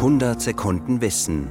[0.00, 1.46] 100 Sekunden Wissen.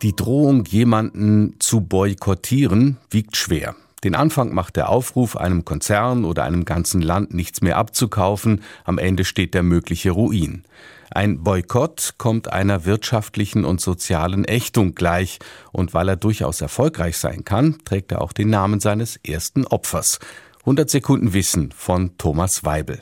[0.00, 3.74] Die Drohung, jemanden zu boykottieren, wiegt schwer.
[4.02, 8.62] Den Anfang macht der Aufruf, einem Konzern oder einem ganzen Land nichts mehr abzukaufen.
[8.84, 10.64] Am Ende steht der mögliche Ruin.
[11.10, 15.38] Ein Boykott kommt einer wirtschaftlichen und sozialen Ächtung gleich.
[15.70, 20.18] Und weil er durchaus erfolgreich sein kann, trägt er auch den Namen seines ersten Opfers.
[20.60, 23.00] 100 Sekunden Wissen von Thomas Weibel.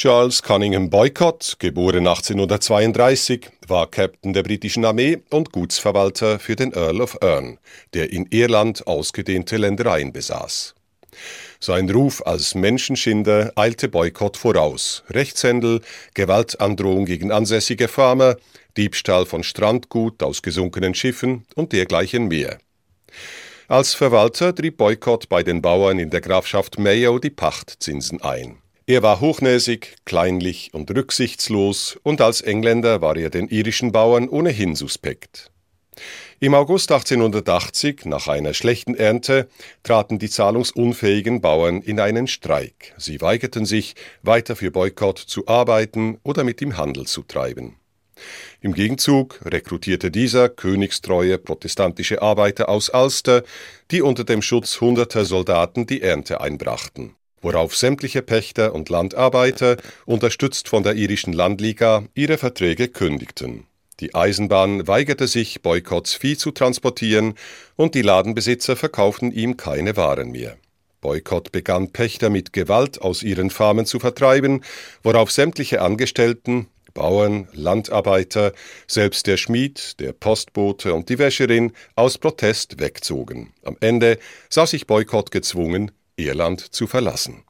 [0.00, 7.02] Charles Cunningham Boycott, geboren 1832, war Captain der britischen Armee und Gutsverwalter für den Earl
[7.02, 7.58] of Erne,
[7.92, 10.74] der in Irland ausgedehnte Ländereien besaß.
[11.60, 15.04] Sein Ruf als Menschenschinder eilte Boykott voraus.
[15.10, 15.82] Rechtshändel,
[16.14, 18.36] Gewaltandrohung gegen ansässige Farmer,
[18.78, 22.56] Diebstahl von Strandgut aus gesunkenen Schiffen und dergleichen mehr.
[23.68, 28.62] Als Verwalter trieb Boykott bei den Bauern in der Grafschaft Mayo die Pachtzinsen ein.
[28.90, 34.74] Er war hochnäsig, kleinlich und rücksichtslos, und als Engländer war er den irischen Bauern ohnehin
[34.74, 35.52] suspekt.
[36.40, 39.48] Im August 1880, nach einer schlechten Ernte,
[39.84, 42.92] traten die zahlungsunfähigen Bauern in einen Streik.
[42.98, 47.76] Sie weigerten sich, weiter für Boykott zu arbeiten oder mit ihm Handel zu treiben.
[48.60, 53.44] Im Gegenzug rekrutierte dieser königstreue protestantische Arbeiter aus Ulster,
[53.92, 60.68] die unter dem Schutz hunderter Soldaten die Ernte einbrachten worauf sämtliche Pächter und Landarbeiter, unterstützt
[60.68, 63.66] von der irischen Landliga, ihre Verträge kündigten.
[64.00, 67.34] Die Eisenbahn weigerte sich, Boykotts Vieh zu transportieren,
[67.76, 70.56] und die Ladenbesitzer verkauften ihm keine Waren mehr.
[71.00, 74.62] Boykott begann Pächter mit Gewalt aus ihren Farmen zu vertreiben,
[75.02, 78.52] worauf sämtliche Angestellten, Bauern, Landarbeiter,
[78.86, 83.52] selbst der Schmied, der Postbote und die Wäscherin aus Protest wegzogen.
[83.62, 87.44] Am Ende sah sich Boykott gezwungen, Irland zu verlassen.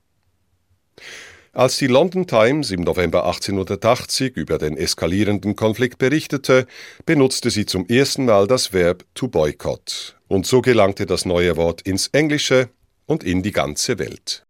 [1.53, 6.67] Als die London Times im November 1880 über den eskalierenden Konflikt berichtete,
[7.07, 11.83] benutzte sie zum ersten Mal das Verb to boycott, und so gelangte das neue Wort
[11.83, 12.69] ins Englische
[13.07, 14.47] und in die ganze Welt.